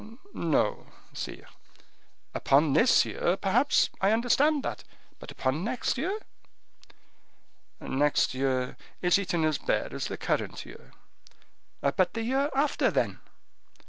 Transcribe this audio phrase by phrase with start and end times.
[0.33, 1.45] "No, sire."
[2.33, 4.83] "Upon this year, perhaps, I understand that;
[5.19, 6.17] but upon next year?"
[7.79, 10.91] "Next year is eaten as bare as the current year."
[11.81, 13.19] "But the year after, then?"